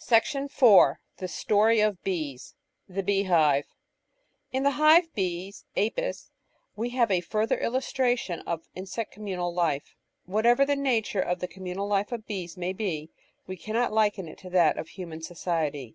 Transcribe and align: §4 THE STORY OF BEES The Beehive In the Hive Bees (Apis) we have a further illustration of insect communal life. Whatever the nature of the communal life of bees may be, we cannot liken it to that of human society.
§4 0.50 1.00
THE 1.18 1.28
STORY 1.28 1.78
OF 1.80 2.02
BEES 2.02 2.56
The 2.88 3.04
Beehive 3.04 3.66
In 4.50 4.64
the 4.64 4.72
Hive 4.72 5.14
Bees 5.14 5.64
(Apis) 5.76 6.32
we 6.74 6.88
have 6.90 7.12
a 7.12 7.20
further 7.20 7.56
illustration 7.56 8.40
of 8.48 8.66
insect 8.74 9.12
communal 9.12 9.54
life. 9.54 9.94
Whatever 10.24 10.66
the 10.66 10.74
nature 10.74 11.20
of 11.22 11.38
the 11.38 11.46
communal 11.46 11.86
life 11.86 12.10
of 12.10 12.26
bees 12.26 12.56
may 12.56 12.72
be, 12.72 13.10
we 13.46 13.56
cannot 13.56 13.92
liken 13.92 14.26
it 14.26 14.38
to 14.38 14.50
that 14.50 14.76
of 14.76 14.88
human 14.88 15.22
society. 15.22 15.88